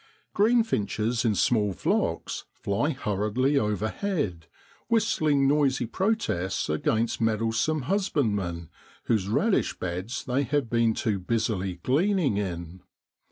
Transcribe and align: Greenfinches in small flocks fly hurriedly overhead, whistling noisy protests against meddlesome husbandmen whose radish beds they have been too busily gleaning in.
Greenfinches 0.33 1.23
in 1.23 1.35
small 1.35 1.73
flocks 1.73 2.45
fly 2.53 2.89
hurriedly 2.89 3.59
overhead, 3.59 4.47
whistling 4.87 5.47
noisy 5.47 5.85
protests 5.85 6.69
against 6.69 7.21
meddlesome 7.21 7.83
husbandmen 7.83 8.71
whose 9.03 9.27
radish 9.29 9.77
beds 9.77 10.23
they 10.23 10.41
have 10.41 10.71
been 10.71 10.95
too 10.95 11.19
busily 11.19 11.75
gleaning 11.83 12.37
in. 12.37 12.81